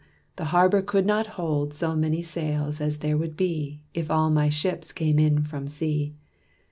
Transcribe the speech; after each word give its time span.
the 0.35 0.45
harbor 0.45 0.81
could 0.81 1.05
not 1.05 1.27
hold 1.37 1.75
So 1.75 1.95
many 1.95 2.23
sails 2.23 2.81
as 2.81 2.97
there 2.97 3.19
would 3.19 3.37
be 3.37 3.83
If 3.93 4.09
all 4.09 4.31
my 4.31 4.49
ships 4.49 4.91
came 4.91 5.19
in 5.19 5.43
from 5.43 5.67
sea. 5.67 6.15